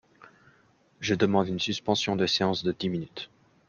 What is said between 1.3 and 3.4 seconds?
une suspension de séance de dix minutes.